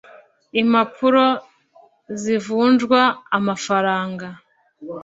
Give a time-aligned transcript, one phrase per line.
[0.61, 1.25] impapuro
[2.21, 3.01] zivunjwa
[3.37, 4.27] amafaranga